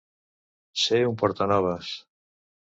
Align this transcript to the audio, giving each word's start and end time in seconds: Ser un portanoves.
Ser 0.83 1.01
un 1.09 1.13
portanoves. 1.23 1.93